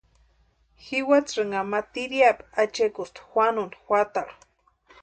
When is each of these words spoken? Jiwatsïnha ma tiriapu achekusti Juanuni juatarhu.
Jiwatsïnha 0.83 1.59
ma 1.71 1.79
tiriapu 1.91 2.43
achekusti 2.63 3.19
Juanuni 3.29 3.77
juatarhu. 3.85 4.35